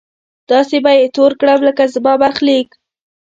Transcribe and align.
داسې 0.51 0.77
به 0.83 0.91
يې 0.99 1.05
تور 1.15 1.31
کړم 1.39 1.59
لکه 1.67 1.83
زما 1.93 2.13
برخليک 2.23 2.69